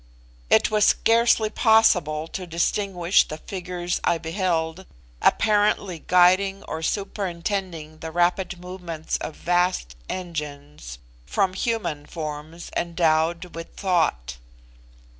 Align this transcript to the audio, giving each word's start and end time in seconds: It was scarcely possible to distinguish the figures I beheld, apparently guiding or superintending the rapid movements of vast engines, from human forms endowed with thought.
It 0.49 0.71
was 0.71 0.85
scarcely 0.85 1.51
possible 1.51 2.27
to 2.29 2.47
distinguish 2.47 3.27
the 3.27 3.37
figures 3.37 4.01
I 4.03 4.17
beheld, 4.17 4.87
apparently 5.21 5.99
guiding 6.07 6.63
or 6.63 6.81
superintending 6.81 7.99
the 7.99 8.09
rapid 8.09 8.59
movements 8.59 9.17
of 9.17 9.35
vast 9.35 9.95
engines, 10.09 10.97
from 11.23 11.53
human 11.53 12.07
forms 12.07 12.71
endowed 12.75 13.53
with 13.53 13.75
thought. 13.75 14.37